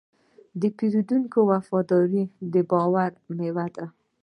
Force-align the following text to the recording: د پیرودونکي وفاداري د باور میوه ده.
د 0.61 0.63
پیرودونکي 0.77 1.39
وفاداري 1.51 2.23
د 2.53 2.55
باور 2.69 3.11
میوه 3.37 3.65
ده. 3.75 3.85